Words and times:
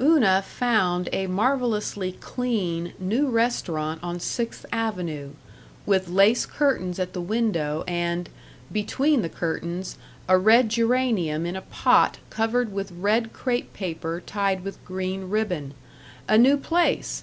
Una 0.00 0.42
found 0.42 1.08
a 1.12 1.28
marvelously 1.28 2.10
clean, 2.18 2.92
new 2.98 3.28
restaurant 3.28 4.02
on 4.02 4.18
Sixth 4.18 4.66
Avenue, 4.72 5.30
with 5.86 6.08
lace 6.08 6.44
curtains 6.44 6.98
at 6.98 7.12
the 7.12 7.20
window 7.20 7.84
and, 7.86 8.28
between 8.72 9.22
the 9.22 9.28
curtains, 9.28 9.96
a 10.26 10.36
red 10.38 10.70
geranium 10.70 11.46
in 11.46 11.54
a 11.54 11.62
pot 11.62 12.18
covered 12.30 12.72
with 12.72 12.90
red 12.90 13.32
crêpe 13.32 13.72
paper 13.74 14.20
tied 14.26 14.64
with 14.64 14.84
green 14.84 15.28
ribbon. 15.30 15.72
A 16.28 16.36
new 16.36 16.56
place! 16.56 17.22